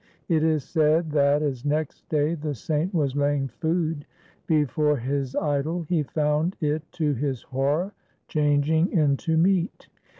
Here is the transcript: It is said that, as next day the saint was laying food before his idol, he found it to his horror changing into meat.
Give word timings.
It 0.27 0.41
is 0.41 0.63
said 0.63 1.11
that, 1.11 1.43
as 1.43 1.63
next 1.63 2.09
day 2.09 2.33
the 2.33 2.55
saint 2.55 2.91
was 2.91 3.15
laying 3.15 3.49
food 3.49 4.07
before 4.47 4.97
his 4.97 5.35
idol, 5.35 5.83
he 5.87 6.01
found 6.01 6.57
it 6.59 6.81
to 6.93 7.13
his 7.13 7.43
horror 7.43 7.93
changing 8.27 8.91
into 8.93 9.37
meat. 9.37 9.89